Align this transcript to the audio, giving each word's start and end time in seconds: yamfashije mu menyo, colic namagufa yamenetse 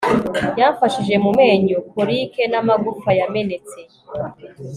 yamfashije 0.59 1.15
mu 1.23 1.31
menyo, 1.39 1.77
colic 1.91 2.33
namagufa 2.51 3.09
yamenetse 3.19 3.79